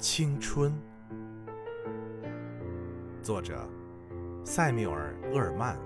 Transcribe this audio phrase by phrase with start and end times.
[0.00, 0.72] 青春，
[3.22, 3.68] 作者
[4.46, 5.78] 塞缪尔·厄尔曼。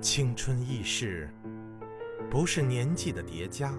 [0.00, 1.30] 青春易逝，
[2.28, 3.72] 不是年纪的叠加，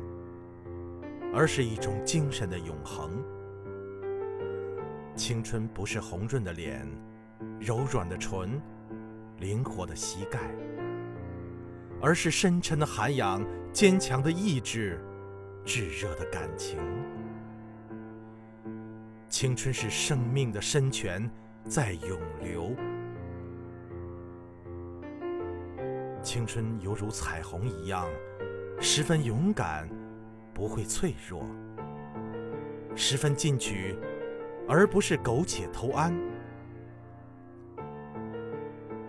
[1.33, 3.21] 而是一种精神的永恒。
[5.17, 6.87] 青春不是红润的脸、
[7.59, 8.61] 柔软的唇、
[9.37, 10.39] 灵活的膝盖。
[12.01, 14.99] 而是深沉的涵养，坚强的意志，
[15.65, 16.77] 炙热的感情。
[19.29, 21.29] 青春是生命的深泉，
[21.67, 22.75] 在涌流。
[26.21, 28.07] 青春犹如彩虹一样，
[28.79, 29.89] 十分勇敢，
[30.53, 31.43] 不会脆弱；
[32.95, 33.97] 十分进取，
[34.67, 36.15] 而不是苟且偷安。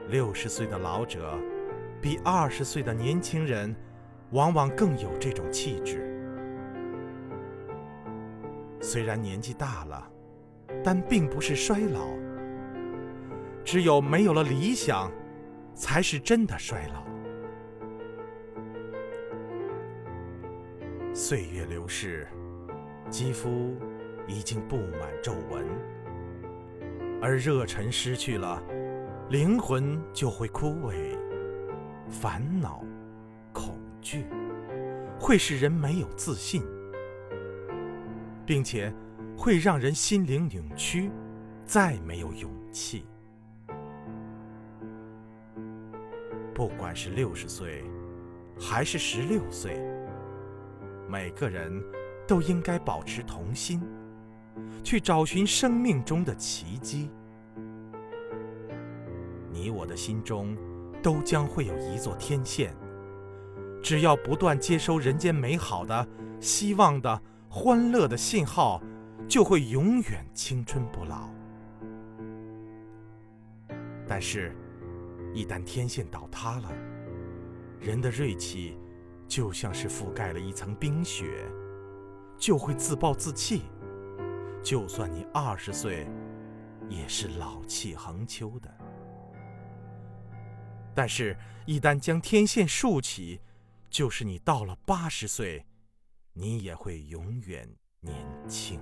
[0.08, 1.38] 六十岁的老者。
[2.06, 3.74] 比二十岁的年轻人，
[4.30, 6.08] 往往更有这种气质。
[8.80, 10.08] 虽然年纪大了，
[10.84, 12.06] 但并不是衰老。
[13.64, 15.10] 只有没有了理想，
[15.74, 17.04] 才是真的衰老。
[21.12, 22.28] 岁月流逝，
[23.10, 23.74] 肌肤
[24.28, 25.66] 已经布满皱纹，
[27.20, 28.62] 而热忱失去了，
[29.28, 31.18] 灵魂就会枯萎。
[32.08, 32.84] 烦恼、
[33.52, 34.26] 恐惧，
[35.18, 36.62] 会使人没有自信，
[38.46, 38.92] 并且
[39.36, 41.10] 会让人心灵扭曲，
[41.64, 43.04] 再没有勇气。
[46.54, 47.84] 不管是六十岁，
[48.58, 49.78] 还是十六岁，
[51.08, 51.82] 每个人
[52.26, 53.82] 都应该保持童心，
[54.84, 57.10] 去找寻生命中的奇迹。
[59.50, 60.56] 你我的心中。
[61.06, 62.74] 都将会有一座天线，
[63.80, 66.04] 只要不断接收人间美好的、
[66.40, 68.82] 希望的、欢乐的信号，
[69.28, 71.28] 就会永远青春不老。
[74.04, 74.52] 但是，
[75.32, 76.72] 一旦天线倒塌了，
[77.78, 78.76] 人的锐气
[79.28, 81.24] 就像是覆盖了一层冰雪，
[82.36, 83.62] 就会自暴自弃。
[84.60, 86.08] 就算你二十岁，
[86.88, 88.68] 也是老气横秋的。
[90.96, 91.36] 但是，
[91.66, 93.38] 一旦将天线竖起，
[93.90, 95.66] 就是你到了八十岁，
[96.32, 97.68] 你也会永远
[98.00, 98.16] 年
[98.48, 98.80] 轻。